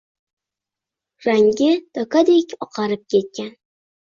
[1.25, 1.67] Rangi
[1.99, 3.55] dokadek oqarib ketgan